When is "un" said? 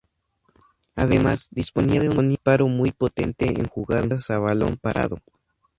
2.09-2.27